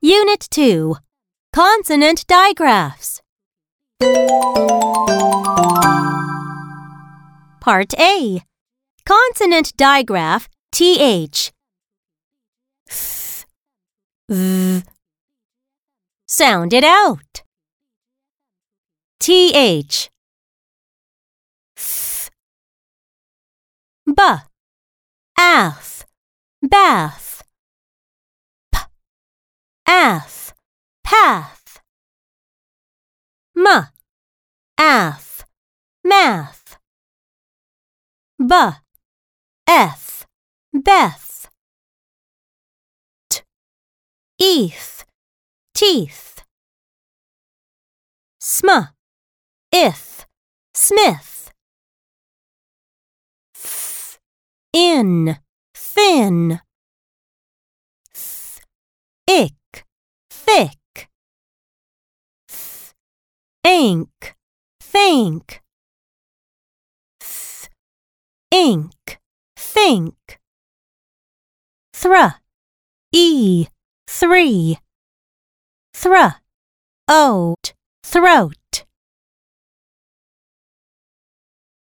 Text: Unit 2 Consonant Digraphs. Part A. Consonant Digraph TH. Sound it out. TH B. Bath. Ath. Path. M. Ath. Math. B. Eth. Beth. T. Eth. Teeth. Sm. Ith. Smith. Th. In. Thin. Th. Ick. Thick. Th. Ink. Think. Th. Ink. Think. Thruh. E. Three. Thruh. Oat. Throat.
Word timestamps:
Unit 0.00 0.46
2 0.50 0.96
Consonant 1.52 2.24
Digraphs. 2.28 3.20
Part 7.60 7.94
A. 7.98 8.42
Consonant 9.04 9.76
Digraph 9.76 10.48
TH. 10.70 11.52
Sound 16.26 16.72
it 16.72 16.84
out. 16.84 17.42
TH 19.18 20.10
B. 24.06 24.12
Bath. 26.62 27.23
Ath. 29.86 30.54
Path. 31.02 31.80
M. 33.56 33.88
Ath. 34.78 35.44
Math. 36.02 36.78
B. 38.38 38.54
Eth. 39.66 40.26
Beth. 40.72 41.48
T. 43.30 43.42
Eth. 44.40 45.04
Teeth. 45.74 46.42
Sm. 48.40 48.68
Ith. 49.72 50.26
Smith. 50.74 51.50
Th. 53.54 54.18
In. 54.72 55.38
Thin. 55.74 56.60
Th. 58.12 58.60
Ick. 59.28 59.84
Thick. 60.30 61.08
Th. 62.48 62.94
Ink. 63.64 64.36
Think. 64.78 65.62
Th. 67.18 67.70
Ink. 68.50 69.18
Think. 69.56 70.38
Thruh. 71.94 72.34
E. 73.12 73.66
Three. 74.06 74.78
Thruh. 75.94 76.34
Oat. 77.08 77.72
Throat. 78.02 78.54